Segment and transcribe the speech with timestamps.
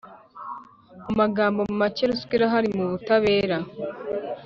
[1.07, 3.57] mumagambo macye ruswa irahari mu butabera